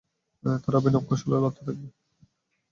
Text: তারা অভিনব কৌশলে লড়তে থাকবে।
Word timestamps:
তারা 0.63 0.77
অভিনব 0.79 1.03
কৌশলে 1.07 1.35
লড়তে 1.35 1.61
থাকবে। 1.67 1.87